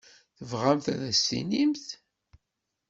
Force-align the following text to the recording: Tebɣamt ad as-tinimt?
Tebɣamt 0.37 0.87
ad 0.93 1.01
as-tinimt? 1.09 1.87